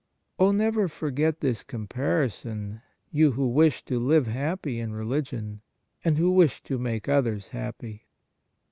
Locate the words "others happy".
7.07-8.07